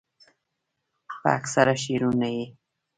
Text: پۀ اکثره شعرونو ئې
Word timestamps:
پۀ 1.21 1.27
اکثره 1.37 1.73
شعرونو 1.83 2.27
ئې 2.33 2.43